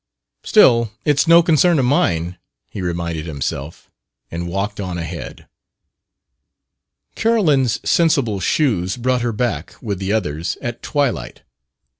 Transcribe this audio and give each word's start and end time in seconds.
"Still, 0.43 0.91
it's 1.05 1.27
no 1.27 1.43
concern 1.43 1.77
of 1.77 1.85
mine," 1.85 2.39
he 2.71 2.81
reminded 2.81 3.27
himself, 3.27 3.91
and 4.31 4.47
walked 4.47 4.79
on 4.79 4.97
ahead. 4.97 5.47
Carolyn's 7.13 7.79
sensible 7.87 8.39
shoes 8.39 8.97
brought 8.97 9.21
her 9.21 9.31
back, 9.31 9.75
with 9.79 9.99
the 9.99 10.11
others, 10.11 10.57
at 10.59 10.81
twilight. 10.81 11.43